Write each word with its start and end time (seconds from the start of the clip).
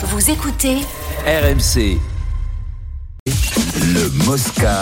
Vous 0.00 0.30
écoutez 0.30 0.76
RMC. 1.26 1.98
Le 3.26 4.24
Mosca. 4.24 4.80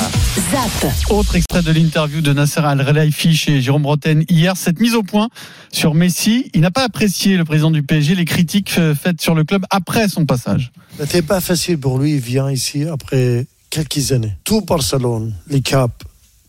ZAP. 0.51 0.93
Autre 1.09 1.37
extrait 1.37 1.63
de 1.63 1.73
l'interview 1.73 2.21
de 2.21 2.35
Nasser 2.35 2.61
Al-Khelaifi 2.61 3.35
chez 3.35 3.63
Jérôme 3.63 3.85
Bretagne 3.85 4.27
hier. 4.29 4.59
Cette 4.59 4.79
mise 4.79 4.95
au 4.95 5.03
point 5.03 5.31
sur 5.73 5.95
Messi, 5.95 6.51
il 6.53 6.61
n'a 6.61 6.71
pas 6.71 6.85
apprécié 6.85 7.39
le 7.39 7.47
président 7.47 7.71
du 7.71 7.83
PSG 7.83 8.15
les 8.15 8.27
critiques 8.27 8.79
faites 9.03 9.23
sur 9.23 9.35
le 9.35 9.45
club 9.45 9.65
après 9.71 10.07
son 10.09 10.27
passage. 10.27 10.71
C'était 10.99 11.23
pas 11.23 11.41
facile 11.41 11.79
pour 11.79 11.99
lui. 11.99 12.17
Il 12.17 12.21
vient 12.21 12.51
ici 12.51 12.85
après 12.85 13.47
quelques 13.71 14.13
années. 14.13 14.37
Tout 14.45 14.61
Barcelone, 14.61 15.33
les 15.49 15.63
caps, 15.63 15.95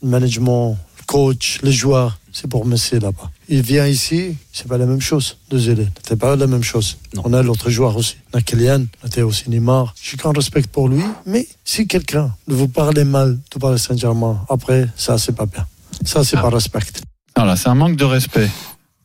le 0.04 0.10
management, 0.10 0.78
le 0.98 1.04
coach, 1.06 1.60
les 1.64 1.72
joueurs, 1.72 2.20
c'est 2.34 2.50
pour 2.50 2.66
Messi 2.66 3.00
là-bas. 3.00 3.32
Il 3.50 3.62
vient 3.62 3.88
ici, 3.88 4.36
c'est 4.52 4.68
pas 4.68 4.78
la 4.78 4.86
même 4.86 5.00
chose. 5.00 5.38
Désolé, 5.50 5.88
c'était 6.02 6.18
pas 6.18 6.36
la 6.36 6.48
même 6.48 6.64
chose. 6.64 6.98
On 7.24 7.32
a 7.32 7.42
l'autre 7.42 7.70
joueur 7.70 7.96
aussi. 7.96 8.18
On 8.34 8.38
a 8.38 8.42
Kylian, 8.42 8.86
on 9.04 9.22
a 9.22 9.26
aussi 9.26 9.50
Neymar. 9.50 9.96
J'ai 10.02 10.18
grand 10.18 10.36
respect 10.36 10.64
pour 10.70 10.90
lui, 10.90 11.04
mais 11.26 11.48
si 11.64 11.88
quelqu'un 11.88 12.36
vous 12.48 12.68
parle 12.68 13.02
mal 13.04 13.40
de 13.54 13.60
Paris 13.60 13.80
Saint-Germain, 13.80 14.46
après, 14.50 14.90
ça, 14.98 15.18
c'est 15.18 15.36
pas 15.36 15.46
bien. 15.46 15.66
Ça, 16.04 16.26
c'est 16.26 16.36
pas 16.36 16.50
respect. 16.50 16.80
Voilà, 17.38 17.56
c'est 17.56 17.70
un 17.70 17.76
manque 17.76 17.96
de 17.96 18.04
respect. 18.04 18.50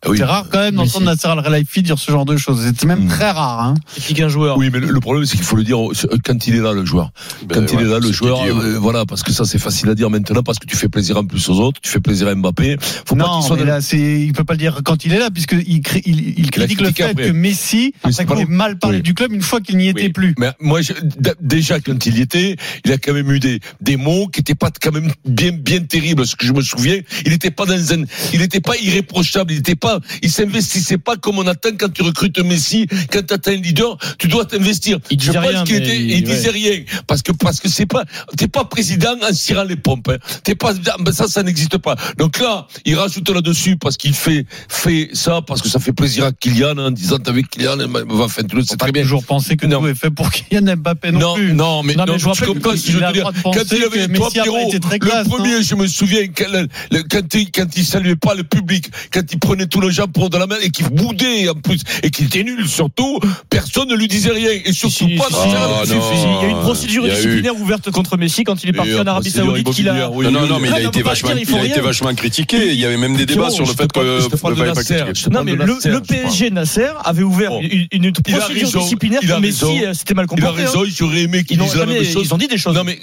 Ah 0.05 0.11
oui. 0.11 0.19
C'est 0.19 0.25
rare 0.25 0.47
quand 0.51 0.59
même 0.59 0.75
d'entendre 0.75 1.07
Nasser 1.07 1.29
Al-Khelaifi 1.29 1.83
dire 1.83 1.97
ce 1.97 2.11
genre 2.11 2.25
de 2.25 2.37
choses. 2.37 2.61
C'est 2.77 2.87
même 2.87 3.05
Mm. 3.05 3.09
très 3.09 3.31
rare. 3.31 3.61
Hein. 3.61 3.75
Critique 3.95 4.19
un 4.21 4.29
joueur. 4.29 4.57
Oui, 4.59 4.69
mais 4.73 4.81
le, 4.81 4.89
le 4.89 5.01
problème, 5.01 5.25
c'est 5.27 5.37
qu'il 5.37 5.47
faut 5.47 5.55
le 5.55 5.63
dire 5.63 5.79
quand 6.25 6.47
il 6.49 6.57
est 6.57 6.61
là, 6.61 6.73
le 6.73 6.85
joueur. 6.85 7.13
Ben 7.47 7.55
quand 7.65 7.73
il 7.73 7.81
est 7.81 7.85
là, 7.89 8.01
le 8.01 8.09
c'est 8.09 8.13
joueur, 8.13 8.43
dit, 8.43 8.49
euh, 8.49 8.79
voilà, 8.81 9.07
parce 9.07 9.23
que 9.23 9.31
ça, 9.33 9.45
c'est 9.45 9.61
facile 9.61 9.89
à 9.91 9.95
dire 9.95 10.11
maintenant, 10.11 10.43
parce 10.43 10.59
que 10.59 10.67
tu 10.67 10.77
fais 10.77 10.89
plaisir 10.89 11.17
en 11.19 11.25
plus 11.25 11.49
aux 11.49 11.61
autres, 11.61 11.81
tu 11.81 11.89
fais 11.89 12.01
plaisir 12.01 12.27
à 12.27 12.35
Mbappé. 12.35 12.79
Faut 13.07 13.15
pas 13.15 13.25
Non, 13.25 13.39
qu'il 13.39 13.47
soit 13.47 13.57
mais 13.57 13.63
dans- 13.63 13.69
là, 13.69 13.81
c'est, 13.81 13.97
il 14.23 14.33
peut 14.33 14.43
pas 14.43 14.55
le 14.55 14.59
dire 14.59 14.81
quand 14.85 15.05
il 15.05 15.13
est 15.13 15.19
là, 15.21 15.31
puisque 15.31 15.53
il, 15.53 15.81
cri- 15.83 16.03
il, 16.05 16.37
il 16.37 16.51
critique 16.51 16.81
le 16.81 16.91
fait 16.91 17.05
après. 17.05 17.29
que 17.29 17.33
Messi 17.33 17.95
c'est 18.11 18.29
a 18.29 18.35
mal 18.49 18.79
parlé 18.79 18.97
Oui. 18.97 19.03
du 19.05 19.15
club 19.15 19.33
une 19.33 19.43
fois 19.43 19.61
qu'il 19.61 19.77
n'y 19.77 19.87
était 19.89 20.03
Oui. 20.07 20.09
plus. 20.09 20.35
Mais 20.37 20.51
moi, 20.61 20.81
je- 20.83 20.95
déjà 21.41 21.79
quand 21.79 22.05
il 22.07 22.19
y 22.19 22.23
était, 22.23 22.57
il 22.85 22.91
a 22.93 22.99
quand 22.99 23.13
même 23.15 23.31
eu 23.31 23.39
des, 23.39 23.61
des 23.81 23.97
mots 23.97 24.27
qui 24.27 24.41
étaient 24.41 24.57
pas 24.57 24.71
quand 24.83 24.91
même 24.93 25.13
bien 25.25 25.53
bien 25.53 25.79
terribles. 25.81 26.27
Ce 26.27 26.35
que 26.35 26.45
je 26.45 26.53
me 26.53 26.61
souviens, 26.63 26.99
il 27.25 27.31
n'était 27.31 27.53
pas 27.53 27.67
dans 27.67 27.93
un, 27.93 28.03
il 28.33 28.41
n'était 28.41 28.61
pas 28.61 28.77
irréprochable. 28.79 29.53
Il 29.53 29.57
n'était 29.59 29.77
pas, 29.77 29.92
il 30.23 30.31
s'investissait 30.31 30.99
pas 30.99 31.17
comme 31.17 31.39
on 31.39 31.47
attend 31.47 31.71
quand 31.79 31.93
tu 31.93 32.03
recrutes 32.03 32.39
Messi. 32.41 32.87
Quand 33.11 33.23
tu 33.27 33.51
un 33.51 33.55
leader, 33.57 33.97
tu 34.19 34.29
dois 34.29 34.45
t'investir. 34.45 34.99
Il 35.11 35.21
je 35.21 35.27
disait 35.27 35.39
pense 35.39 35.49
rien, 35.49 35.65
qu'il 35.65 35.77
mais 35.79 35.83
était, 35.87 35.97
il- 35.97 36.11
il 36.11 36.15
ouais. 36.29 36.35
disait 36.35 36.51
rien 36.51 36.83
parce 37.07 37.23
que 37.23 37.33
parce 37.33 37.61
que 37.61 37.69
c'est 37.69 37.87
pas, 37.87 38.05
t'es 38.37 38.49
pas 38.49 38.65
président 38.65 39.15
en 39.29 39.33
cirant 39.33 39.65
les 39.65 39.77
pompes. 39.77 40.09
Hein. 40.09 40.19
T'es 40.45 40.55
pas, 40.55 40.73
ben 41.01 41.13
ça, 41.13 41.27
ça 41.29 41.43
n'existe 41.43 41.79
pas. 41.79 41.97
Donc 42.19 42.39
là, 42.39 42.67
il 42.85 42.97
rajoute 42.97 43.29
là-dessus 43.31 43.77
parce 43.77 43.97
qu'il 43.97 44.15
fait 44.15 44.47
fait 44.69 45.11
ça 45.13 45.41
parce 45.47 45.61
que 45.63 45.69
ça 45.69 45.79
fait 45.79 45.93
plaisir 45.93 46.25
à 46.25 46.33
Kylian 46.33 46.79
en 46.79 46.91
disant 46.91 47.19
avec 47.27 47.51
Kylian, 47.51 47.77
va 48.09 48.29
faire 48.29 48.45
tout 48.47 48.57
le, 48.57 48.63
c'est 48.65 48.77
pas 48.79 48.87
très 48.87 48.93
bien. 48.93 49.03
toujours 49.03 49.25
penser 49.25 49.57
que 49.57 49.67
Non. 49.67 49.81
tout 49.81 49.89
est 49.89 49.95
fait 49.95 50.11
pour 50.11 50.31
Kylian 50.31 50.77
Mbappé 50.77 51.13
non, 51.13 51.19
Non, 51.21 51.35
plus. 51.35 51.53
non, 51.53 51.83
mais, 51.83 51.95
Non, 51.95 52.05
mais 52.07 52.19
je 52.19 52.27
rappelle 52.29 52.49
comprends 52.49 52.71
que 52.73 52.77
je 52.77 52.93
veux 52.99 53.13
dire. 53.13 53.31
Quand 53.43 53.53
il 53.73 53.85
avait, 53.85 54.09
toi, 54.09 54.27
pas 54.27 54.31
Pierrot, 54.33 54.71
le 54.73 54.99
classe, 54.99 55.29
premier, 55.29 55.63
je 55.63 55.75
me 55.75 55.87
souviens, 55.87 56.27
quand, 56.29 57.35
il, 57.35 57.51
quand 57.51 57.67
il 57.77 57.85
saluait 57.85 58.17
pas 58.17 58.35
le 58.35 58.45
public, 58.45 58.87
quand 59.13 59.23
il 59.31 59.39
prenait 59.39 59.67
tout 59.67 59.81
le 59.83 60.07
pour 60.13 60.31
de 60.31 60.37
la 60.39 60.47
main 60.47 60.57
et 60.63 60.71
qu'il 60.71 60.89
boudait 60.89 61.49
en 61.49 61.55
plus, 61.55 61.81
et 62.03 62.11
qu'il 62.11 62.27
était 62.27 62.43
nul 62.43 62.67
surtout, 62.69 63.21
personne 63.51 63.89
ne 63.89 63.95
lui 63.95 64.09
disait 64.09 64.31
rien. 64.33 64.51
Et 64.65 64.73
surtout 64.73 65.09
Si, 65.09 65.17
pas 65.17 65.27
si, 65.29 65.35
Ah, 65.55 65.83
non. 65.87 66.01
Il 66.43 66.43
y 66.43 66.47
a 66.47 66.49
une 66.51 66.61
procédure 66.61 67.05
Il 67.05 67.09
y 67.09 67.11
a 67.11 67.15
eu- 67.15 67.17
disciplinaire 67.17 67.57
ouverte 67.61 67.91
contre 67.91 68.17
Messi 68.17 68.45
quand 68.45 68.63
il 68.65 68.71
est 68.71 68.73
parti 68.73 68.95
en 68.95 69.07
Arabie 69.07 69.31
procédure 69.31 69.55
Saoudite 69.57 69.75
qu'il 69.75 69.89
a. 69.89 70.11
oui, 70.11 70.27
Non, 70.31 70.47
non, 70.47 70.59
mais 70.59 70.69
il 70.69 70.73
Ah, 70.75 70.77
a 70.77 70.81
été 70.81 71.03
vachement, 71.03 71.31
il 71.37 71.55
a 71.55 71.65
été 71.65 71.81
vachement 71.81 72.15
critiqué. 72.15 72.73
Il 72.73 72.79
y 72.81 72.85
avait 72.85 72.97
même 72.97 73.17
des 73.17 73.27
débats 73.27 73.51
sur 73.51 73.67
le 73.67 73.73
fait 73.75 73.91
que 73.93 75.29
Non 75.31 75.45
mais 75.45 75.55
le. 75.55 76.01
PSG 76.03 76.51
Nasser 76.51 76.89
avait 77.05 77.23
ouvert 77.23 77.53
une, 77.93 78.13
procédure 78.13 78.81
disciplinaire 78.81 79.21
que 79.21 79.41
Messi 79.41 79.85
euh, 79.85 79.95
c'était 79.95 80.15
mal 80.15 80.27
Il 80.37 80.45
a 80.45 80.49
hein. 80.49 80.53
raison, 80.53 80.83
j'aurais 80.87 81.23
aimé 81.23 81.45
qu'il 81.45 81.57
Ils 81.57 81.63
ont, 81.63 81.65
dise 81.67 81.77
la 81.77 81.87
même 81.87 82.05
chose. 82.05 82.23
ils 82.27 82.35
ont 82.35 82.39
dit 82.39 82.49
des 82.49 82.59
choses. 82.59 82.75
Non 82.75 82.85
mais 82.85 82.99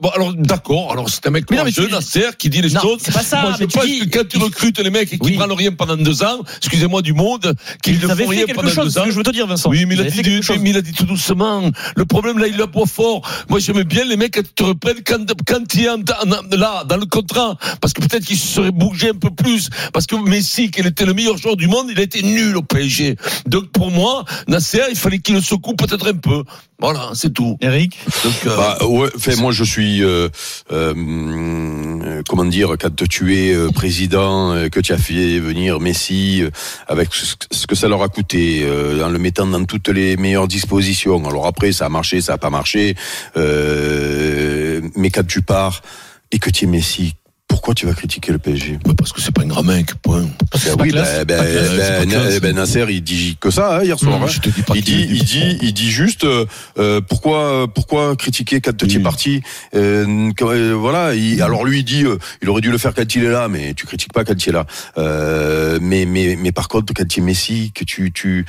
bon 0.00 0.08
alors 0.10 0.34
d'accord 0.34 0.92
alors 0.92 1.08
c'est 1.08 1.26
un 1.26 1.30
mec 1.30 1.44
tu- 1.46 1.54
Nasser 1.90 2.30
qui 2.38 2.48
dit 2.50 2.60
les 2.62 2.68
choses 2.68 2.98
c'est 3.00 3.12
pas 3.12 3.22
ça, 3.22 3.40
moi 3.42 3.52
je 3.56 3.60
mais 3.60 3.66
tu 3.66 3.78
pense 3.78 3.86
dis- 3.86 4.00
que 4.00 4.18
quand 4.18 4.28
tu 4.28 4.38
recrutes 4.38 4.78
les 4.80 4.90
mecs 4.90 5.12
et 5.12 5.18
qu'ils 5.18 5.34
prennent 5.36 5.52
rien 5.52 5.67
pendant 5.76 5.96
deux 5.96 6.22
ans 6.22 6.40
excusez-moi 6.58 7.02
du 7.02 7.12
monde 7.12 7.54
qu'ils 7.82 7.94
Ils 7.96 8.02
ne 8.08 8.14
font 8.14 8.26
rien 8.26 8.44
pendant 8.54 8.68
chose, 8.68 8.94
deux 8.94 9.00
ans 9.00 9.04
que 9.04 9.10
je 9.10 9.16
veux 9.16 9.22
te 9.22 9.30
dire 9.30 9.46
Vincent. 9.46 9.70
oui, 9.70 9.84
mais 9.86 9.94
il, 9.94 10.00
a 10.00 10.04
dit, 10.04 10.10
fait 10.10 10.22
du- 10.22 10.30
quelque 10.30 10.42
chose. 10.44 10.58
mais 10.60 10.70
il 10.70 10.76
a 10.76 10.82
dit 10.82 10.92
tout 10.92 11.04
doucement. 11.04 11.70
Le 11.96 12.04
problème, 12.04 12.38
là, 12.38 12.46
il 12.46 12.56
la 12.56 12.66
boit 12.66 12.86
fort. 12.86 13.22
Moi, 13.48 13.58
j'aime 13.58 13.82
bien 13.82 14.04
les 14.04 14.16
mecs 14.16 14.32
qui 14.34 14.42
te 14.54 14.62
reprennent 14.62 15.02
quand, 15.04 15.24
quand 15.46 15.74
il 15.74 15.84
là, 15.84 16.84
dans 16.84 16.96
le 16.96 17.06
contrat. 17.06 17.56
Parce 17.80 17.92
que 17.92 18.00
peut-être 18.00 18.24
qu'il 18.24 18.36
se 18.38 18.46
serait 18.46 18.70
bougé 18.70 19.10
un 19.10 19.14
peu 19.14 19.30
plus. 19.30 19.70
Parce 19.92 20.06
que 20.06 20.16
Messi, 20.16 20.70
qui 20.70 20.80
était 20.80 21.04
le 21.04 21.14
meilleur 21.14 21.36
joueur 21.36 21.56
du 21.56 21.66
monde, 21.68 21.88
il 21.90 21.98
a 21.98 22.02
été 22.02 22.22
nul 22.22 22.56
au 22.56 22.62
PSG. 22.62 23.16
Donc, 23.46 23.70
pour 23.70 23.90
moi, 23.90 24.24
Nasser, 24.48 24.82
il 24.90 24.96
fallait 24.96 25.18
qu'il 25.18 25.34
le 25.34 25.40
secoue 25.40 25.74
peut-être 25.74 26.08
un 26.08 26.14
peu. 26.16 26.42
Voilà, 26.80 27.10
c'est 27.14 27.34
tout. 27.34 27.58
Eric 27.60 27.98
Donc, 28.22 28.34
euh, 28.46 28.56
Bah, 28.56 28.78
ouais, 28.86 29.08
fait, 29.18 29.34
moi 29.34 29.50
je 29.50 29.64
suis, 29.64 30.04
euh, 30.04 30.28
euh, 30.70 32.22
comment 32.28 32.44
dire, 32.44 32.76
quand 32.78 33.04
tu 33.08 33.36
es 33.36 33.52
euh, 33.52 33.70
président, 33.70 34.54
euh, 34.54 34.68
que 34.68 34.78
tu 34.78 34.92
as 34.92 34.98
fait 34.98 35.40
venir 35.40 35.80
Messi, 35.80 36.40
euh, 36.42 36.50
avec 36.86 37.08
ce 37.12 37.66
que 37.66 37.74
ça 37.74 37.88
leur 37.88 38.00
a 38.04 38.08
coûté, 38.08 38.60
euh, 38.62 39.04
en 39.04 39.08
le 39.08 39.18
mettant 39.18 39.46
dans 39.46 39.64
toutes 39.64 39.88
les 39.88 40.16
meilleures 40.16 40.46
dispositions. 40.46 41.26
Alors 41.26 41.46
après, 41.46 41.72
ça 41.72 41.86
a 41.86 41.88
marché, 41.88 42.20
ça 42.20 42.34
a 42.34 42.38
pas 42.38 42.50
marché, 42.50 42.94
euh, 43.36 44.80
mais 44.94 45.10
quand 45.10 45.26
tu 45.26 45.42
pars 45.42 45.82
et 46.30 46.38
que 46.38 46.50
tu 46.50 46.66
es 46.66 46.68
Messi, 46.68 47.14
pourquoi 47.48 47.74
tu 47.74 47.86
vas 47.86 47.94
critiquer 47.94 48.30
le 48.30 48.38
PSG 48.38 48.78
bah, 48.84 48.92
parce 48.96 49.12
que 49.12 49.20
c'est 49.20 49.32
pas 49.32 49.42
un 49.42 49.46
grand 49.46 49.64
mec, 49.64 49.94
point. 49.96 50.26
Ben 50.64 50.74
oui, 50.80 50.90
ben, 50.92 51.24
ben, 51.24 52.06
ben, 52.08 52.40
ben, 52.40 52.54
Nasser, 52.56 52.84
il 52.88 53.02
dit 53.02 53.36
que 53.40 53.50
ça 53.50 53.78
hein, 53.78 53.84
hier 53.84 53.98
soir. 53.98 54.18
Non, 54.18 54.24
hein. 54.24 54.28
je 54.28 54.40
te 54.40 54.48
dis 54.48 54.62
pas 54.62 54.74
Il 54.76 54.82
dit, 54.82 55.06
il 55.10 55.24
dit, 55.24 55.58
il 55.62 55.72
dit 55.72 55.90
juste 55.90 56.24
euh, 56.24 56.46
euh, 56.78 57.00
pourquoi, 57.00 57.66
pourquoi 57.72 58.16
critiquer 58.16 58.60
quand 58.60 58.76
tu 58.76 58.86
es 58.86 58.96
Oui. 58.96 59.02
parti 59.02 59.42
euh, 59.74 60.30
euh, 60.42 60.72
Voilà. 60.78 61.14
il- 61.14 61.40
alors 61.42 61.64
lui, 61.64 61.80
il 61.80 61.84
dit, 61.84 62.04
euh, 62.04 62.18
il 62.42 62.48
aurait 62.48 62.60
dû 62.60 62.70
le 62.70 62.78
faire 62.78 62.94
quand 62.94 63.14
il 63.14 63.24
est 63.24 63.30
là, 63.30 63.48
mais 63.48 63.74
tu 63.74 63.86
critiques 63.86 64.12
pas 64.12 64.24
quand 64.24 64.44
il 64.44 64.48
est 64.48 64.52
là. 64.52 64.66
Euh, 64.96 65.78
mais, 65.80 66.04
mais, 66.06 66.36
mais 66.40 66.52
par 66.52 66.68
contre, 66.68 66.92
quand 66.94 67.06
tu 67.06 67.20
es 67.20 67.22
Messi, 67.22 67.72
que 67.74 67.84
tu, 67.84 68.12
tu, 68.12 68.44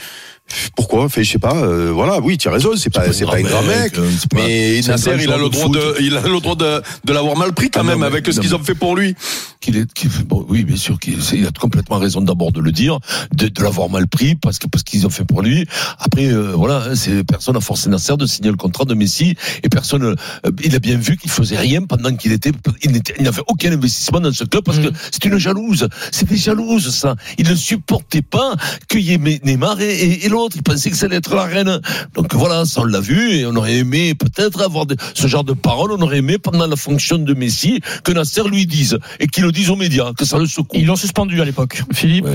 pourquoi? 0.76 1.10
Fait, 1.10 1.24
je 1.24 1.32
sais 1.32 1.40
pas. 1.40 1.56
euh, 1.56 1.92
voilà. 1.94 2.20
Oui, 2.20 2.38
tu 2.38 2.48
as 2.48 2.52
raison. 2.52 2.72
C'est 2.76 2.90
pas, 2.90 3.12
c'est 3.14 3.26
pas 3.26 3.36
un 3.38 3.42
grand 3.42 3.64
mec. 3.64 3.98
euh, 3.98 4.10
c'est 4.20 4.34
Mais 4.34 4.82
c'est 4.82 4.92
Nasser, 4.92 5.12
il 5.24 5.32
a 5.32 5.38
le 5.38 5.50
droit 5.50 5.70
de, 5.70 5.96
il 6.02 6.16
a 6.18 6.22
le 6.22 6.40
droit 6.40 6.56
de, 6.56 6.82
de 7.06 7.14
l'avoir 7.14 7.38
mal 7.38 7.54
pris 7.54 7.70
quand 7.70 7.82
Ah 7.82 7.84
même 7.84 8.04
avec 8.04 8.26
ce 8.32 8.40
qu'ils 8.40 8.56
ont 8.56 8.60
fait 8.64 8.76
pour 8.76 8.96
lui. 8.96 9.16
qu'il 9.62 9.78
est, 9.78 9.92
qu'il- 9.94 10.10
bon, 10.26 10.46
oui, 10.50 10.64
bien 10.64 10.76
sûr, 10.78 11.00
qu'il 11.00 11.18
il 11.34 11.46
a 11.46 11.52
complètement 11.52 11.98
raison 11.98 12.22
d'abord 12.22 12.52
de 12.52 12.62
le 12.62 12.72
dire, 12.72 13.00
de, 13.36 13.48
de 13.48 13.64
l'avoir 13.64 13.90
mal 13.90 14.08
pris 14.08 14.36
parce 14.36 14.58
que 14.60 14.68
parce 14.68 14.84
qu'ils 14.84 15.06
ont 15.06 15.10
fait 15.10 15.26
pour 15.26 15.42
lui. 15.42 15.66
Après, 16.00 16.28
euh, 16.28 16.54
voilà, 16.56 16.84
hein, 16.90 16.96
c'est 16.96 17.24
personne 17.24 17.58
a 17.58 17.62
forcé 17.62 17.90
Nasser 17.90 18.16
de 18.18 18.26
signer 18.26 18.50
le 18.52 18.56
contrat 18.58 18.86
de 18.86 18.94
Messi 18.94 19.36
et 19.64 19.70
personne, 19.70 20.04
euh, 20.04 20.16
il 20.64 20.76
a 20.76 20.80
bien 20.80 20.98
vu 20.98 21.18
qu'il 21.18 21.30
faisait 21.30 21.58
rien 21.58 21.82
pendant 21.84 22.16
qu'il 22.16 22.32
était, 22.32 22.52
il 22.84 23.24
n'avait 23.24 23.42
aucun 23.48 23.72
investissement 23.72 24.20
dans 24.22 24.32
ce 24.32 24.44
club 24.46 24.64
parce 24.64 24.80
que 24.80 24.88
c'est 25.12 25.26
une 25.26 25.38
jalouse, 25.38 25.88
c'était 26.12 26.38
jalouse 26.38 26.90
ça. 26.94 27.16
Il 27.38 27.48
ne 27.50 27.56
supportait 27.56 28.22
pas 28.22 28.56
qu'il 28.88 29.02
y 29.02 29.14
ait 29.14 29.18
Neymar 29.44 29.82
et, 29.82 29.90
et- 29.94 30.26
et 30.26 30.30
l'autre. 30.40 30.56
Il 30.58 30.64
pensait 30.64 30.90
que 30.90 30.96
ça 30.96 31.06
allait 31.06 31.18
être 31.18 31.36
la 31.36 31.44
reine. 31.44 31.80
Donc 32.16 32.34
voilà, 32.34 32.66
ça 32.66 32.82
on 32.82 32.86
l'a 32.86 33.00
vu 33.00 33.32
et 33.32 33.46
on 33.46 33.56
aurait 33.56 33.76
aimé 33.78 34.14
peut-être 34.16 34.62
avoir 34.62 34.86
ce 35.14 35.28
genre 35.28 35.44
de 35.44 35.54
paroles. 35.54 35.92
On 35.92 36.02
aurait 36.02 36.18
aimé 36.20 36.38
pendant 36.38 36.66
la 36.68 36.76
fonction 36.76 37.18
de 37.18 37.34
Messi 37.34 37.80
que 38.04 38.12
Nasser 38.12 38.44
lui 38.50 38.66
dise 38.66 38.98
et 39.20 39.28
qu'il 39.28 39.44
le 39.44 39.52
dise 39.52 39.70
aux 39.70 39.76
médias, 39.76 40.14
que 40.14 40.26
ça 40.26 40.38
le 40.38 40.46
secoue. 40.46 40.78
Ils 40.78 40.86
l'ont 40.86 40.96
suspendu 40.96 41.42
à 41.42 41.46
l'époque. 41.46 41.84
Philippe 41.94 42.26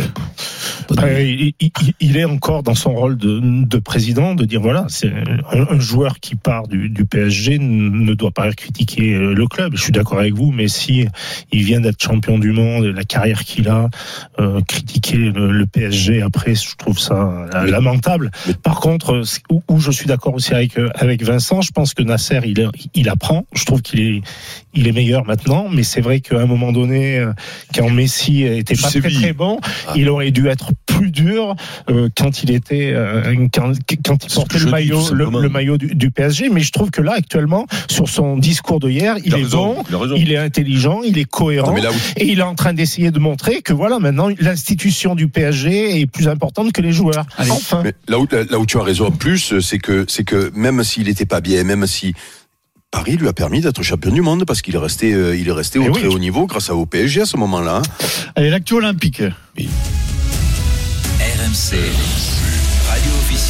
Ouais. 1.03 1.34
Il, 1.41 1.53
il- 1.60 1.72
il 2.00 2.16
est 2.16 2.25
encore 2.25 2.62
dans 2.62 2.75
son 2.75 2.94
rôle 2.94 3.16
de, 3.16 3.41
de 3.43 3.78
président 3.78 4.34
de 4.34 4.44
dire 4.44 4.60
voilà, 4.60 4.84
c'est 4.88 5.10
un, 5.53 5.66
un 5.70 5.81
joueur 5.81 6.20
qui 6.20 6.34
part 6.34 6.69
du, 6.69 6.88
du 6.91 7.04
PSG 7.04 7.59
ne 7.59 8.12
doit 8.14 8.31
pas 8.31 8.50
critiquer 8.53 9.16
le 9.19 9.47
club. 9.47 9.72
Je 9.76 9.82
suis 9.82 9.93
d'accord 9.93 10.19
avec 10.19 10.34
vous, 10.34 10.53
mais 10.53 10.69
si 10.69 11.06
il 11.53 11.62
vient 11.64 11.81
d'être 11.81 12.03
champion 12.03 12.38
du 12.38 12.53
monde, 12.53 12.84
la 12.84 13.04
carrière 13.04 13.44
qu'il 13.44 13.69
a, 13.69 13.88
euh, 14.38 14.60
critiquer 14.66 15.16
le, 15.16 15.53
le 15.53 15.66
PSG 15.66 16.22
après, 16.22 16.54
je 16.54 16.75
trouve 16.76 16.98
ça 16.98 17.14
euh, 17.14 17.48
lamentable. 17.94 18.31
Par 18.62 18.81
contre, 18.81 19.22
où, 19.50 19.62
où 19.69 19.81
je 19.81 19.91
suis 19.91 20.06
d'accord 20.06 20.35
aussi 20.35 20.52
avec 20.52 20.79
euh, 20.79 20.91
avec 20.94 21.23
Vincent, 21.23 21.62
je 21.62 21.70
pense 21.70 21.94
que 21.94 22.02
Nasser 22.02 22.41
il 22.44 22.70
il 22.94 23.08
apprend. 23.08 23.46
Je 23.55 23.64
trouve 23.64 23.82
qu'il 23.82 24.00
est 24.00 24.23
il 24.75 24.88
est 24.88 24.93
meilleur 24.93 25.25
maintenant, 25.25 25.69
mais 25.70 25.85
c'est 25.85 26.00
vrai 26.00 26.20
qu'à 26.20 26.41
un 26.41 26.46
moment 26.46 26.73
donné, 26.73 27.19
euh, 27.19 27.32
quand 27.75 27.88
Messi 27.91 28.43
était 28.43 28.75
pas 28.75 28.91
très 28.91 29.32
bon, 29.32 29.61
Ah. 29.87 29.93
il 29.94 30.08
aurait 30.08 30.32
dû 30.32 30.49
être 30.49 30.70
plus 30.87 31.11
dur 31.11 31.55
euh, 31.91 32.08
quand 32.17 32.43
il 32.43 32.50
était 32.50 32.93
euh, 32.93 33.35
quand, 33.52 33.73
quand 34.05 34.25
il 34.25 34.35
portait 34.35 34.58
le 34.58 34.70
maillot 34.70 34.97
tout 34.97 35.14
le, 35.14 35.25
simplement. 35.25 35.38
le 35.38 35.49
maillot 35.49 35.79
du, 35.79 35.94
du 35.94 36.11
PSG. 36.11 36.49
Mais 36.50 36.61
je 36.61 36.73
trouve 36.73 36.90
que 36.90 37.02
là 37.02 37.12
actuellement, 37.17 37.67
sur 37.88 38.08
son 38.08 38.37
discours 38.37 38.81
de 38.81 38.90
hier, 38.90 39.17
il, 39.25 39.32
est 39.32 39.37
raison, 39.37 39.82
bon, 39.90 40.14
il 40.17 40.32
est 40.32 40.37
intelligent, 40.38 41.02
il 41.05 41.19
est 41.19 41.25
cohérent. 41.25 41.75
Non, 41.75 41.82
là 41.82 41.90
Et 42.17 42.26
il 42.26 42.40
est 42.40 42.43
en 42.43 42.55
train 42.55 42.73
d'essayer 42.73 43.11
de 43.11 43.19
montrer 43.19 43.62
que 43.62 43.73
voilà, 43.73 43.99
maintenant, 43.99 44.29
l'institution 44.40 45.14
du 45.14 45.29
PSG 45.29 46.00
est 46.00 46.06
plus 46.06 46.29
importante 46.29 46.73
que 46.73 46.82
les 46.82 46.93
joueurs. 46.93 47.26
Allez. 47.37 47.50
Enfin. 47.50 47.82
Mais 47.84 47.92
là 48.08 48.19
où, 48.19 48.26
là 48.50 48.58
où 48.58 48.64
tu 48.66 48.78
as 48.78 48.82
raison 48.82 49.06
en 49.08 49.10
plus, 49.10 49.60
c'est 49.60 49.78
que, 49.78 50.06
c'est 50.08 50.25
que 50.25 50.50
même 50.54 50.82
s'il 50.82 51.04
n'était 51.06 51.26
pas 51.26 51.40
bien, 51.42 51.62
même 51.64 51.86
si 51.86 52.14
Paris 52.90 53.16
lui 53.19 53.28
a 53.28 53.34
permis 53.34 53.60
d'être 53.60 53.82
champion 53.82 54.10
du 54.10 54.22
monde 54.22 54.44
parce 54.46 54.62
qu'il 54.62 54.75
est 54.75 54.78
resté, 54.78 55.12
euh, 55.12 55.36
il 55.36 55.48
est 55.48 55.52
resté 55.52 55.78
au 55.78 55.82
Eh 55.82 55.88
oui. 55.90 56.00
très 56.00 56.06
haut 56.08 56.19
niveau 56.19 56.46
grâce 56.46 56.70
à 56.70 56.75
au 56.75 56.86
PSG 56.86 57.20
à 57.20 57.26
ce 57.26 57.36
moment-là. 57.36 57.82
Allez, 58.36 58.48
l'actu 58.48 58.72
olympique. 58.75 59.20
RMC, 61.20 61.76
radio 61.76 62.33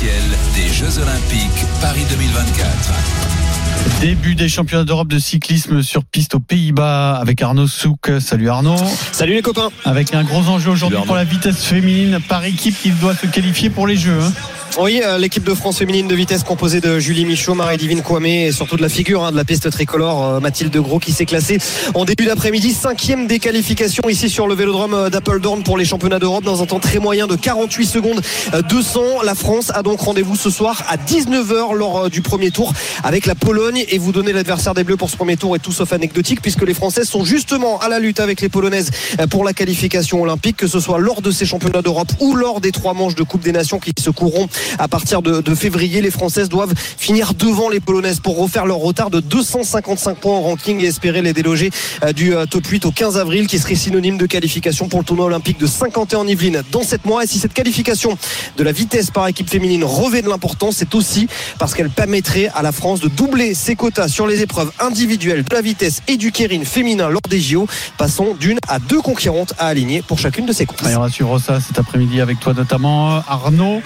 officielle 0.04 0.38
des 0.54 0.72
Jeux 0.72 0.98
Olympiques 0.98 1.64
Paris 1.80 2.04
2024. 2.10 4.00
Début 4.00 4.34
des 4.34 4.48
championnats 4.48 4.84
d'Europe 4.84 5.08
de 5.08 5.18
cyclisme 5.18 5.82
sur 5.82 6.04
piste 6.04 6.34
aux 6.34 6.40
Pays-Bas 6.40 7.16
avec 7.16 7.40
Arnaud 7.42 7.66
Souk. 7.66 8.10
Salut 8.20 8.48
Arnaud. 8.48 8.76
Salut 9.12 9.34
les 9.34 9.42
copains. 9.42 9.70
Avec 9.84 10.14
un 10.14 10.24
gros 10.24 10.46
enjeu 10.48 10.70
aujourd'hui 10.70 10.98
pour 11.06 11.16
la 11.16 11.24
vitesse 11.24 11.64
féminine 11.64 12.18
par 12.28 12.44
équipe 12.44 12.76
qui 12.80 12.90
doit 12.90 13.14
se 13.14 13.26
qualifier 13.26 13.70
pour 13.70 13.86
les 13.86 13.96
Jeux. 13.96 14.20
hein. 14.20 14.32
Oui, 14.76 15.00
euh, 15.04 15.18
l'équipe 15.18 15.44
de 15.44 15.54
France 15.54 15.78
féminine 15.78 16.08
de 16.08 16.16
vitesse 16.16 16.42
composée 16.42 16.80
de 16.80 16.98
Julie 16.98 17.24
Michaud, 17.24 17.54
Marie-Divine 17.54 18.02
Kwame 18.02 18.26
et 18.26 18.50
surtout 18.50 18.76
de 18.76 18.82
la 18.82 18.88
figure 18.88 19.22
hein, 19.22 19.30
de 19.30 19.36
la 19.36 19.44
piste 19.44 19.70
tricolore, 19.70 20.24
euh, 20.24 20.40
Mathilde 20.40 20.76
Gros 20.76 20.98
qui 20.98 21.12
s'est 21.12 21.26
classée 21.26 21.58
en 21.94 22.04
début 22.04 22.24
d'après-midi. 22.24 22.72
Cinquième 22.72 23.28
des 23.28 23.38
qualifications 23.38 24.08
ici 24.08 24.28
sur 24.28 24.48
le 24.48 24.54
vélodrome 24.56 24.94
euh, 24.94 25.10
d'Appledorn 25.10 25.62
pour 25.62 25.78
les 25.78 25.84
championnats 25.84 26.18
d'Europe 26.18 26.42
dans 26.42 26.60
un 26.60 26.66
temps 26.66 26.80
très 26.80 26.98
moyen 26.98 27.28
de 27.28 27.36
48 27.36 27.86
secondes 27.86 28.20
euh, 28.52 28.62
200. 28.62 29.22
La 29.22 29.36
France 29.36 29.70
a 29.72 29.84
donc 29.84 30.00
rendez-vous 30.00 30.34
ce 30.34 30.50
soir 30.50 30.82
à 30.88 30.96
19h 30.96 31.76
lors 31.76 32.10
du 32.10 32.20
premier 32.20 32.50
tour 32.50 32.72
avec 33.04 33.26
la 33.26 33.36
Pologne 33.36 33.84
et 33.88 33.98
vous 33.98 34.10
donnez 34.10 34.32
l'adversaire 34.32 34.74
des 34.74 34.82
Bleus 34.82 34.96
pour 34.96 35.08
ce 35.08 35.16
premier 35.16 35.36
tour 35.36 35.54
est 35.54 35.60
tout 35.60 35.72
sauf 35.72 35.92
anecdotique 35.92 36.42
puisque 36.42 36.62
les 36.62 36.74
Françaises 36.74 37.08
sont 37.08 37.24
justement 37.24 37.78
à 37.78 37.88
la 37.88 38.00
lutte 38.00 38.18
avec 38.18 38.40
les 38.40 38.48
Polonaises 38.48 38.90
pour 39.30 39.44
la 39.44 39.52
qualification 39.52 40.20
olympique, 40.22 40.56
que 40.56 40.66
ce 40.66 40.80
soit 40.80 40.98
lors 40.98 41.22
de 41.22 41.30
ces 41.30 41.46
championnats 41.46 41.82
d'Europe 41.82 42.10
ou 42.18 42.34
lors 42.34 42.60
des 42.60 42.72
trois 42.72 42.92
manches 42.92 43.14
de 43.14 43.22
Coupe 43.22 43.42
des 43.42 43.52
Nations 43.52 43.78
qui 43.78 43.92
se 43.96 44.10
courront 44.10 44.48
à 44.78 44.88
partir 44.88 45.22
de, 45.22 45.40
de 45.40 45.54
février. 45.54 46.00
Les 46.00 46.10
Françaises 46.10 46.48
doivent 46.48 46.74
finir 46.76 47.34
devant 47.34 47.68
les 47.68 47.80
Polonaises 47.80 48.20
pour 48.20 48.38
refaire 48.38 48.66
leur 48.66 48.78
retard 48.78 49.10
de 49.10 49.20
255 49.20 50.18
points 50.18 50.36
en 50.36 50.42
ranking 50.42 50.80
et 50.82 50.86
espérer 50.86 51.22
les 51.22 51.32
déloger 51.32 51.70
euh, 52.02 52.12
du 52.12 52.34
euh, 52.34 52.46
top 52.46 52.66
8 52.66 52.86
au 52.86 52.90
15 52.90 53.18
avril, 53.18 53.46
qui 53.46 53.58
serait 53.58 53.74
synonyme 53.74 54.18
de 54.18 54.26
qualification 54.26 54.88
pour 54.88 55.00
le 55.00 55.04
tournoi 55.04 55.26
olympique 55.26 55.58
de 55.58 55.66
51 55.66 56.20
en 56.20 56.26
Yvelines 56.26 56.62
dans 56.70 56.82
7 56.82 57.04
mois. 57.04 57.24
Et 57.24 57.26
si 57.26 57.38
cette 57.38 57.52
qualification 57.52 58.16
de 58.56 58.62
la 58.62 58.72
vitesse 58.72 59.10
par 59.10 59.26
équipe 59.28 59.48
féminine 59.48 59.84
revêt 59.84 60.22
de 60.22 60.28
l'importance, 60.28 60.76
c'est 60.76 60.94
aussi 60.94 61.28
parce 61.58 61.74
qu'elle 61.74 61.90
permettrait 61.90 62.50
à 62.54 62.62
la 62.62 62.72
France 62.72 63.00
de 63.00 63.08
doubler 63.08 63.54
ses 63.54 63.76
quotas 63.76 64.08
sur 64.08 64.26
les 64.26 64.42
épreuves 64.42 64.70
individuelles 64.80 65.44
de 65.44 65.54
la 65.54 65.60
vitesse 65.60 66.02
et 66.08 66.16
du 66.16 66.32
kérine 66.32 66.64
féminin 66.64 67.08
lors 67.08 67.20
des 67.28 67.40
JO. 67.40 67.66
Passons 67.98 68.34
d'une 68.38 68.58
à 68.68 68.78
deux 68.78 69.00
conquérantes 69.00 69.54
à 69.58 69.66
aligner 69.66 70.02
pour 70.02 70.18
chacune 70.18 70.46
de 70.46 70.52
ces 70.52 70.66
courses. 70.66 70.82
On 70.84 71.00
va 71.00 71.10
suivre 71.10 71.38
ça 71.38 71.60
cet 71.60 71.78
après-midi 71.78 72.20
avec 72.20 72.40
toi 72.40 72.54
notamment 72.54 73.22
Arnaud 73.28 73.82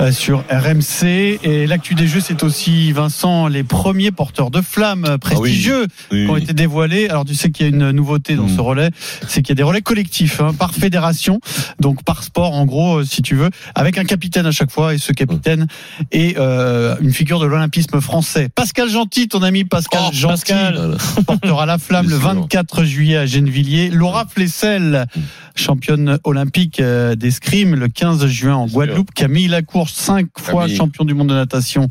euh, 0.00 0.12
sur 0.20 0.44
RMC 0.50 1.38
et 1.42 1.66
l'actu 1.66 1.94
des 1.94 2.06
jeux 2.06 2.20
c'est 2.20 2.42
aussi 2.42 2.92
Vincent 2.92 3.48
les 3.48 3.64
premiers 3.64 4.10
porteurs 4.10 4.50
de 4.50 4.60
flammes 4.60 5.06
euh, 5.08 5.16
prestigieux 5.16 5.86
Oui. 6.12 6.24
qui 6.26 6.30
ont 6.30 6.36
été 6.36 6.52
dévoilés. 6.52 7.08
Alors 7.08 7.24
tu 7.24 7.34
sais 7.34 7.50
qu'il 7.50 7.64
y 7.66 7.68
a 7.70 7.72
une 7.74 7.90
nouveauté 7.90 8.36
dans 8.36 8.44
Mm. 8.44 8.54
ce 8.56 8.60
relais, 8.60 8.90
c'est 9.26 9.40
qu'il 9.40 9.50
y 9.50 9.52
a 9.52 9.54
des 9.56 9.62
relais 9.62 9.80
collectifs 9.80 10.40
hein, 10.42 10.52
par 10.52 10.74
fédération, 10.74 11.40
donc 11.80 12.04
par 12.04 12.22
sport 12.22 12.52
en 12.54 12.66
gros 12.66 12.98
euh, 12.98 13.04
si 13.04 13.22
tu 13.22 13.34
veux, 13.34 13.48
avec 13.74 13.96
un 13.96 14.04
capitaine 14.04 14.44
à 14.44 14.50
chaque 14.52 14.70
fois 14.70 14.92
et 14.94 14.98
ce 14.98 15.12
capitaine 15.12 15.66
est 16.12 16.36
euh, 16.36 16.96
une 17.00 17.12
figure 17.14 17.40
de 17.40 17.46
l'olympisme 17.46 18.00
français. 18.02 18.50
Pascal 18.54 18.90
Gentil, 18.90 19.26
ton 19.28 19.42
ami 19.42 19.64
Pascal 19.64 20.02
Oh, 20.04 20.10
Gentil 20.12 20.32
Pascal. 20.52 20.96
portera 21.26 21.64
la 21.64 21.78
flamme 21.78 22.10
le 22.10 22.18
Bien 22.18 22.30
sûr. 22.32 22.40
24 22.42 22.84
juillet 22.84 23.16
à 23.16 23.24
Gennevilliers. 23.26 23.88
Laura 23.90 24.26
Flessel, 24.26 25.06
championne 25.54 26.18
olympique 26.24 26.78
euh, 26.80 27.14
d'escrime 27.14 27.74
le 27.74 27.88
15 27.88 28.26
juin 28.26 28.56
en 28.56 28.66
Guadeloupe. 28.66 29.12
Camille 29.14 29.48
Lacourse, 29.48 29.94
cinq 30.10 30.28
fois 30.38 30.62
Camille. 30.62 30.76
champion 30.76 31.04
du 31.04 31.14
monde 31.14 31.28
de 31.28 31.34
natation 31.34 31.88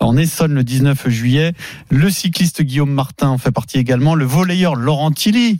en 0.00 0.16
Essonne 0.16 0.54
le 0.54 0.64
19 0.64 1.08
juillet. 1.08 1.52
Le 1.88 2.10
cycliste 2.10 2.62
Guillaume 2.62 2.92
Martin 2.92 3.28
en 3.28 3.38
fait 3.38 3.52
partie 3.52 3.78
également. 3.78 4.14
Le 4.14 4.24
volleyeur 4.24 4.74
Laurent 4.74 5.12
Tilly. 5.12 5.58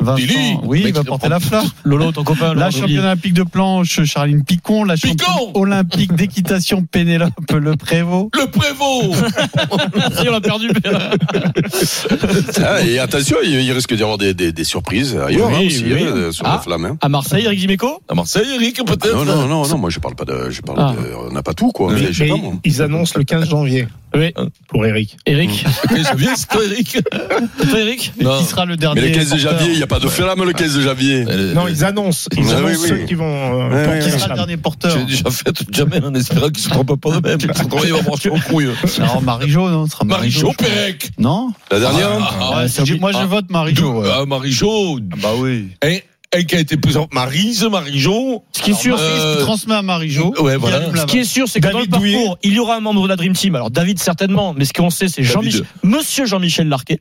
Vincent, 0.00 0.60
oui, 0.64 0.82
il 0.86 0.92
va 0.94 1.04
porter 1.04 1.26
le 1.28 1.34
la 1.34 1.40
flamme. 1.40 1.66
Lolo, 1.84 2.12
ton 2.12 2.24
copain. 2.24 2.54
La 2.54 2.70
championne 2.70 3.00
olympique 3.00 3.34
de 3.34 3.42
planche, 3.42 4.02
Charline 4.04 4.44
Picon. 4.44 4.84
La 4.84 4.96
championne 4.96 5.26
olympique 5.54 6.14
d'équitation, 6.14 6.82
Pénélope 6.82 7.32
Le 7.52 7.76
Prévost. 7.76 8.30
Le 8.34 8.46
Prévost 8.50 9.22
est, 10.24 10.28
on 10.28 10.32
l'a 10.32 10.40
perdu. 10.40 10.68
Ah, 12.64 12.82
et 12.84 12.98
attention, 12.98 13.36
il, 13.44 13.70
risque 13.72 13.94
d'y 13.94 14.02
avoir 14.02 14.18
des, 14.18 14.34
des, 14.34 14.52
des 14.52 14.64
surprises 14.64 15.16
ailleurs 15.16 15.48
Oui, 15.48 15.54
hein, 15.54 15.66
aussi, 15.66 15.84
oui. 15.84 16.04
hein, 16.06 16.32
sur 16.32 16.46
Ah. 16.46 16.52
la 16.54 16.58
flamme. 16.60 16.84
hein. 16.84 16.98
À 17.00 17.08
Marseille, 17.08 17.44
Eric 17.44 17.58
Dimeco 17.58 18.00
À 18.08 18.14
Marseille, 18.14 18.46
Eric, 18.54 18.84
peut-être 18.84 19.14
Non, 19.14 19.24
non, 19.24 19.46
non, 19.46 19.66
non, 19.66 19.78
moi 19.78 19.90
je 19.90 19.98
parle 19.98 20.14
pas 20.14 20.24
de. 20.24 20.50
Je 20.50 20.60
parle 20.62 20.78
Ah. 20.80 20.94
de 21.00 21.14
on 21.28 21.32
n'a 21.32 21.42
pas 21.42 21.54
tout, 21.54 21.70
quoi. 21.72 21.92
Mais- 21.92 22.00
Mais, 22.00 22.06
je 22.12 22.18
sais 22.18 22.24
Mais 22.24 22.30
pas, 22.30 22.36
moi. 22.36 22.52
ils 22.64 22.82
annoncent 22.82 23.14
le 23.16 23.24
15 23.24 23.48
janvier 23.48 23.88
Oui. 24.14 24.32
pour 24.68 24.84
Eric. 24.86 25.16
Eric. 25.26 25.64
Mais 25.90 26.00
je 26.02 26.16
viens, 26.16 26.34
c'est 26.36 26.48
toi, 26.48 26.62
Eric 26.64 26.98
Toi, 27.70 27.80
Eric 27.80 28.12
Non. 28.20 28.38
qui 28.38 28.44
sera 28.44 28.64
le 28.64 28.76
dernier 28.76 29.00
Mais 29.00 29.08
le 29.08 29.14
15 29.14 29.24
de 29.26 29.30
porteur 29.36 29.52
janvier, 29.58 29.72
il 29.72 29.76
n'y 29.76 29.82
a 29.82 29.86
pas 29.90 29.98
de 29.98 30.08
flamme 30.08 30.42
le 30.44 30.52
15 30.52 30.76
de 30.76 30.80
janvier. 30.80 31.24
Non, 31.54 31.68
ils 31.68 31.84
annoncent. 31.84 32.28
Ils 32.36 32.44
Ouais, 32.44 32.52
annoncent 32.54 32.80
oui, 32.82 32.88
ceux 32.88 32.94
oui. 32.94 33.06
qui 33.06 33.14
vont 33.14 33.26
euh, 33.26 33.68
Ouais, 33.68 33.88
ouais, 33.88 33.98
Qui 34.04 34.10
sera 34.12 34.28
le 34.28 34.34
dernier 34.36 34.56
porteur 34.56 34.96
J'ai 34.96 35.04
déjà 35.04 35.30
fait 35.30 35.52
toute 35.52 35.74
jamais 35.74 36.02
en 36.02 36.14
espérant 36.14 36.48
qu'il 36.48 36.62
se 36.62 36.68
trompe 36.70 36.98
pas 37.00 37.20
de 37.20 37.28
même. 37.28 37.38
Comment 37.68 37.84
il 37.84 37.92
va 37.92 38.02
marcher 38.02 38.30
au 38.30 38.36
couille 38.38 38.68
Alors 38.98 39.20
Marie-Jo, 39.20 39.68
non 39.68 39.86
ce 39.86 40.04
Marie-Jo. 40.04 40.52
Pérec 40.56 41.10
Non 41.18 41.52
La 41.70 41.80
dernière 41.80 42.36
Ah, 42.40 42.58
Ouais, 42.62 42.68
c'est- 42.68 42.98
Moi, 43.00 43.12
je 43.12 43.26
vote 43.26 43.50
Marie-Jo. 43.50 44.00
ouais. 44.02 44.08
Ah, 44.12 44.24
Marie-Jo 44.26 44.98
Bah 45.22 45.30
oui. 45.36 45.68
Un 46.32 46.42
qui 46.44 46.54
a 46.54 46.60
été 46.60 46.76
présent. 46.76 47.08
Marise, 47.12 47.64
Marie-Jo. 47.64 48.44
Ce 48.52 48.62
qui 48.62 48.70
est 48.70 48.74
sûr, 48.74 48.96
c'est 48.96 49.04
euh, 49.04 49.34
qu'il 49.34 49.44
transmet 49.44 49.74
à 49.74 49.82
Marie-Jo. 49.82 50.32
ouais, 50.40 50.56
voilà. 50.56 50.82
Ce 50.94 51.04
qui 51.06 51.18
est 51.18 51.24
sûr, 51.24 51.48
c'est 51.48 51.58
que 51.60 51.66
dans 51.68 51.80
le 51.80 51.86
David 51.88 51.98
Douillet. 52.00 52.14
parcours, 52.18 52.38
il 52.44 52.52
y 52.52 52.60
aura 52.60 52.76
un 52.76 52.80
membre 52.80 53.02
de 53.02 53.08
la 53.08 53.16
Dream 53.16 53.32
Team. 53.32 53.56
Alors 53.56 53.70
David 53.72 53.98
certainement, 53.98 54.54
mais 54.56 54.64
ce 54.64 54.72
qu'on 54.72 54.90
sait, 54.90 55.08
c'est 55.08 55.22
David. 55.22 55.32
Jean-Michel, 55.32 55.64
Monsieur 55.82 56.26
Jean-Michel 56.26 56.68
Larquet, 56.68 57.00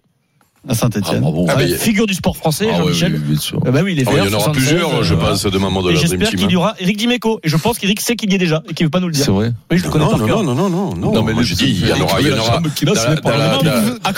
à 0.68 0.74
Saint-Etienne. 0.76 1.24
Ah, 1.26 1.52
Euh, 1.52 1.56
mais- 1.58 1.78
figure 1.78 2.06
du 2.06 2.14
sport 2.14 2.36
français, 2.36 2.68
Ah, 2.72 2.78
Jean-Michel. 2.78 3.14
oui, 3.14 3.20
bien 3.34 3.40
sûr. 3.40 3.60
Euh, 3.66 3.72
bah 3.72 3.80
oui, 3.84 3.94
il 3.94 4.00
est 4.00 4.06
Ah, 4.08 4.12
vert, 4.12 4.26
Il 4.26 4.32
y 4.32 4.34
en 4.34 4.38
aura 4.38 4.46
76, 4.46 4.68
plusieurs, 4.70 5.04
je 5.04 5.14
euh, 5.14 5.18
pense, 5.18 5.44
de 5.46 5.58
membres 5.58 5.84
de 5.84 5.90
la 5.90 5.96
Dream 5.96 6.10
j'espère 6.10 6.30
Team. 6.30 6.40
qu'il 6.40 6.52
y 6.52 6.56
aura 6.56 6.76
Eric 6.80 6.98
Dimeco. 6.98 7.40
Et 7.44 7.50
je 7.50 7.58
pense 7.58 7.80
qu'Eric 7.80 8.02
sait 8.02 8.16
qu'il 8.16 8.32
y 8.32 8.36
est 8.36 8.40
déjà 8.40 8.62
et 8.70 8.74
qu'il 8.74 8.84
ne 8.84 8.88
veut 8.88 8.92
pas 8.92 9.00
nous 9.00 9.08
le 9.08 9.14
dire. 9.14 9.24
C'est 9.26 9.32
vrai. 9.32 9.52
Oui, 9.72 9.78
je 9.78 9.84
le 9.84 9.90
connais 9.90 10.04
Non, 10.06 10.12
par 10.12 10.20
non, 10.20 10.28
cœur. 10.28 10.44
non, 10.44 10.56
non, 10.56 10.70
non, 10.70 10.96
non. 10.96 11.22
Moi, 11.24 11.34
les- 11.34 11.44
je 11.44 11.56
dis, 11.56 11.66
il 11.82 11.88
y 11.88 11.94
en 11.94 12.02
aura, 12.02 12.20
il 12.22 12.28
y 12.28 12.34
en 12.34 12.38
aura. 12.40 12.62
c'est 12.64 13.16
Ah, 14.04 14.12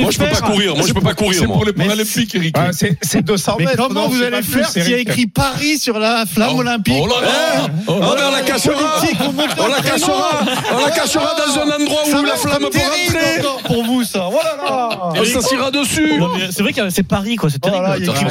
Moi, 0.00 0.10
je 0.10 0.18
peux 0.18 0.24
pas 0.24 0.30
faire 0.30 0.42
courir. 0.42 0.76
Moi, 0.76 0.86
je 0.86 0.92
peux 0.92 1.00
pas 1.00 1.10
C'est 1.10 1.16
courir, 1.24 1.44
moi. 1.46 1.56
pour 1.56 1.64
les 1.64 1.72
Mais 1.76 1.84
Paralympiques, 1.84 2.34
Eric. 2.34 2.54
Ah, 2.58 2.68
c'est 2.72 2.96
c'est 3.02 3.22
200 3.22 3.56
Mais 3.58 3.64
mètres. 3.66 3.76
comment 3.76 4.02
non, 4.02 4.08
vous 4.08 4.18
c'est 4.18 4.26
allez 4.26 4.36
pas 4.38 4.42
faire 4.42 4.70
plus, 4.70 4.82
s'il 4.82 4.90
y 4.90 4.94
a 4.94 4.98
écrit 4.98 5.26
Paris 5.26 5.78
sur 5.78 5.98
la 5.98 6.24
flamme 6.26 6.50
Oh, 6.56 6.60
olympique 6.60 6.94
Oh 7.02 7.06
là 7.06 7.14
là 7.26 7.68
Oh 7.88 7.94
Oh, 7.96 8.00
là 8.00 8.06
mais 8.16 8.22
on 8.26 8.30
la 8.30 8.40
montez 8.40 9.52
On 9.58 9.66
la 9.68 9.80
cachera 9.82 10.40
On 10.74 10.84
la 10.84 10.90
cachera 10.90 11.34
dans 11.36 11.60
un 11.60 11.82
endroit 11.82 12.02
Ça 12.10 12.20
où 12.20 12.24
la 12.24 12.36
flamme 12.36 12.62
peut 12.70 12.78
rentrer 12.78 13.42
pour 13.64 13.84
vous, 13.84 14.04
ça. 14.04 14.28
Oh 14.30 14.34
là 14.42 14.64
là 14.64 14.98
On 15.20 15.24
s'assira 15.24 15.70
dessus 15.86 16.20
C'est 16.50 16.62
vrai 16.62 16.72
que 16.72 16.90
c'est 16.90 17.02
Paris, 17.02 17.36
quoi. 17.36 17.50
C'est 17.50 17.58
Oh 17.62 17.68
terrible. 17.70 17.86
Attention, 17.86 18.28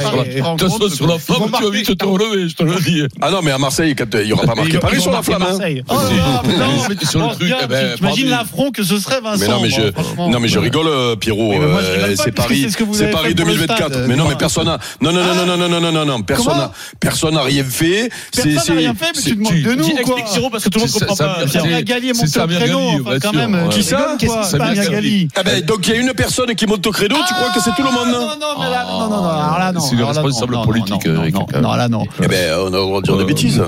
Paris. 0.80 0.92
sur 0.96 1.08
la- 1.08 1.20
flamme, 1.20 1.52
tu 1.58 1.64
vas 1.64 1.70
vite 1.70 1.98
te 1.98 2.06
relever, 2.06 2.50
je 2.50 2.56
te 2.56 2.64
le 2.64 2.76
dis. 2.82 3.04
Ah 3.22 3.32
non, 3.32 3.42
mais 3.44 3.52
à 3.52 3.58
Marseille, 3.58 3.96
euh, 4.00 4.06
il 4.22 4.28
n'y 4.28 4.34
aura 4.34 4.44
pas 4.46 4.56
marqué 4.56 4.78
Paris 4.80 5.02
sur 5.02 5.12
la 5.12 5.22
flamme. 5.24 5.42
hein. 5.44 5.48
Marseille. 5.58 5.84
Oh 5.90 5.94
non, 5.94 6.66
mais 6.90 7.06
Sur 7.06 7.20
le 7.20 7.26
oh, 7.26 7.34
truc, 7.34 7.54
eh 7.64 7.68
ben, 7.68 7.96
T'imagines 7.96 8.30
l'affront 8.30 8.72
que 8.72 8.84
ce 8.84 8.98
serait, 8.98 9.22
Vincent 9.22 9.40
Mais 9.40 9.48
non, 9.48 9.60
mais 9.62 9.70
je, 9.70 9.92
franchement. 9.92 10.30
non, 10.30 10.40
mais 10.40 10.48
je 10.48 10.60
rigole, 10.60 10.88
euh, 10.88 11.16
Pierrot. 11.16 11.54
Euh, 11.54 12.16
c'est 12.16 12.32
Paris, 12.32 12.62
c'est 12.64 12.70
ce 12.72 12.78
que 12.78 12.84
vous 12.84 12.94
c'est 12.94 13.04
avez 13.04 13.12
Paris 13.12 13.30
fait 13.30 13.36
pour 13.36 13.46
le 13.46 13.52
2024. 13.54 13.92
stade. 13.94 14.06
Mais 14.08 14.16
non, 14.16 14.28
mais 14.28 14.36
personne 14.36 14.66
n'a, 14.66 14.80
non, 15.02 15.12
non, 15.12 15.24
non, 15.24 15.36
non, 15.36 15.46
non, 15.46 15.58
non, 15.58 15.70
non, 15.70 15.82
non, 15.82 15.92
non, 15.92 16.06
non, 16.06 16.22
personne 16.22 16.58
n'a, 16.58 16.72
personne 17.00 17.34
n'a 17.36 17.42
rien 17.44 17.64
fait. 17.64 18.10
Personne 18.34 18.76
n'a 18.76 18.80
rien 18.82 18.94
fait, 18.94 19.12
mais 19.16 19.22
tu 19.22 19.36
demandes 19.36 19.54
de 19.62 19.74
nous, 19.76 19.90
quoi. 19.90 20.00
explique 20.02 20.28
Siro 20.28 20.50
parce 20.50 20.64
que 20.64 20.70
tout 20.70 20.80
le 20.80 20.86
monde 20.86 20.94
comprend 20.94 21.16
pas. 21.16 21.48
Samia 21.48 21.82
Galli 21.82 22.10
est 22.10 22.14
monté 22.14 22.40
au 22.40 22.48
créneau, 22.48 23.04
quand 23.22 23.34
même. 23.34 23.70
Qui 23.70 23.84
ça. 23.84 24.16
Ah 25.36 25.44
ben, 25.44 25.62
donc 25.62 25.88
il 25.88 25.94
y 25.94 25.98
a 25.98 26.00
une 26.02 26.14
personne 26.14 26.54
qui 26.56 26.66
monte 26.66 26.86
au 26.88 26.92
credo, 26.92 27.16
tu 27.28 27.34
crois 27.34 27.45
que 27.54 27.60
c'est 27.62 27.72
tout 27.76 27.84
le 27.84 27.92
monde? 27.92 28.08
Non, 28.10 28.28
non, 28.40 28.60
mais 28.60 28.70
là, 28.70 28.86
non, 28.90 29.00
non, 29.00 29.10
non, 29.10 29.30
alors 29.30 29.60
là, 29.60 29.72
non. 29.72 29.80
C'est 29.82 29.96
le 29.96 30.06
responsable 30.06 30.54
non, 30.54 30.60
non, 30.60 30.66
politique, 30.66 31.06
non, 31.08 31.22
Eric, 31.22 31.36
là, 31.52 31.88
non. 31.90 32.06
Eh 32.24 32.28
ben, 32.28 32.54
on 32.60 32.68
a 32.68 32.78
le 32.78 32.82
droit 32.82 33.02
de 33.02 33.06
dire 33.06 33.18
des 33.18 33.24
Euh, 33.24 33.26
bêtises. 33.28 33.64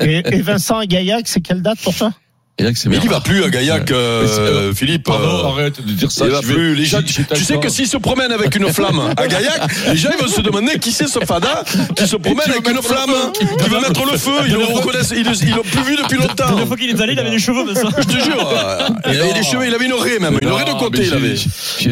Et, 0.00 0.42
Vincent 0.42 0.80
et 0.80 0.86
Gaillac, 0.86 1.22
c'est 1.26 1.40
quelle 1.40 1.62
date 1.62 1.78
pour 1.82 1.94
toi 1.94 2.10
Mais 2.58 2.96
il 3.02 3.08
va 3.10 3.20
plus 3.20 3.44
à 3.44 3.50
Gaillac, 3.50 3.90
euh, 3.90 4.26
euh, 4.26 4.72
Philippe. 4.74 5.04
Pardon, 5.04 5.28
euh, 5.28 5.48
arrête 5.52 5.84
de 5.84 5.92
dire 5.92 6.10
ça. 6.10 6.24
il 6.24 6.30
va 6.30 6.40
plus. 6.40 6.74
Les 6.74 6.86
gens, 6.86 7.00
tu 7.02 7.44
sais 7.44 7.58
que 7.58 7.68
s'ils 7.68 7.86
se 7.86 7.98
promènent 7.98 8.32
avec 8.32 8.54
une 8.56 8.68
flamme 8.72 9.00
à 9.16 9.26
Gaillac, 9.26 9.60
les 9.88 9.96
gens 9.96 10.08
ils 10.18 10.22
vont 10.24 10.30
se 10.32 10.40
demander 10.40 10.78
qui 10.78 10.90
c'est 10.92 11.06
ce 11.06 11.18
fada 11.20 11.64
qui 11.94 12.06
se 12.08 12.16
promène 12.16 12.50
avec 12.50 12.66
une 12.68 12.80
flamme, 12.82 13.10
qui 13.38 13.68
veut 13.68 13.80
mettre 13.80 14.10
le 14.10 14.16
feu. 14.16 14.32
Ils 14.46 14.54
le 14.54 14.64
reconnaissent, 14.64 15.12
ils 15.14 15.24
l'ont 15.54 15.62
plus 15.62 15.82
vu 15.82 15.96
depuis 16.02 16.16
La 16.18 16.26
longtemps. 16.28 16.46
dernière 16.46 16.66
fois 16.66 16.76
qu'il 16.78 16.88
est 16.88 17.00
allé, 17.00 17.12
il 17.12 17.18
avait 17.18 17.30
des 17.30 17.38
cheveux, 17.38 17.74
ça. 17.74 17.88
Je 17.98 18.04
te 18.04 18.18
jure, 18.24 18.50
euh, 18.50 18.88
il 19.12 19.20
avait 19.20 19.34
des 19.34 19.42
cheveux, 19.42 19.66
il 19.66 19.74
avait 19.74 19.84
une 19.84 19.92
raie 19.92 20.18
même, 20.18 20.38
une 20.40 20.48
raie 20.48 20.64
de 20.64 20.70
Non, 20.70 20.78
côté 20.78 21.02
il 21.04 21.12
avait. 21.12 21.34